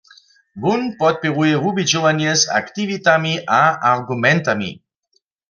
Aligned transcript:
Wón 0.61 0.81
podpěruje 0.99 1.53
wubědźowanje 1.63 2.31
z 2.41 2.43
aktiwitami 2.59 3.33
a 3.59 3.61
argumentami. 3.93 4.71